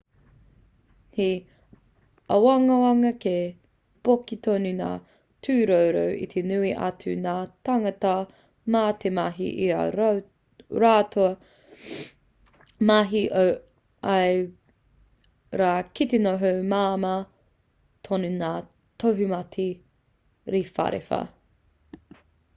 he 1.15 1.25
āwangawanga 2.35 3.09
kei 3.25 3.41
poke 4.07 4.37
tonu 4.47 4.69
ngā 4.77 4.87
tūroro 5.47 6.01
i 6.27 6.29
te 6.31 6.43
nui 6.51 6.71
atu 6.85 7.11
o 7.11 7.17
ngā 7.25 7.35
tāngata 7.69 8.13
mā 8.75 8.81
te 9.03 9.11
mahi 9.19 9.49
i 9.65 9.67
ā 9.81 10.07
rātou 10.85 11.27
mahi 12.93 13.21
o 13.41 13.43
ia 14.15 14.33
rā 15.63 15.75
ki 15.99 16.07
te 16.15 16.21
noho 16.29 16.51
māmā 16.73 17.11
tonu 18.09 18.33
ngā 18.41 18.53
tohumate 19.05 19.69
rewharewha 20.57 21.21